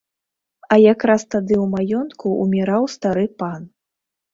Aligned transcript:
А 0.75 0.79
якраз 0.93 1.21
тады 1.35 1.55
ў 1.63 1.69
маёнтку 1.75 2.27
ўміраў 2.43 2.93
стары 2.99 3.33
пан. 3.41 3.75